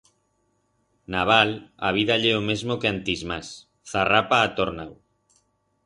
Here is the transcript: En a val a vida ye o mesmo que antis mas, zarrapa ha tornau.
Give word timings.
En 1.11 1.17
a 1.19 1.25
val 1.31 1.53
a 1.89 1.93
vida 1.99 2.15
ye 2.23 2.31
o 2.39 2.41
mesmo 2.49 2.79
que 2.81 2.91
antis 2.95 3.21
mas, 3.33 3.53
zarrapa 3.95 4.43
ha 4.43 4.53
tornau. 4.63 4.99